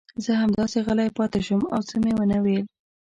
زه 0.23 0.31
همداسې 0.41 0.77
غلی 0.87 1.09
پاتې 1.17 1.39
شوم 1.47 1.61
او 1.73 1.79
څه 1.89 1.95
مې 2.03 2.11
ونه 2.15 2.37
ویل. 2.43 2.63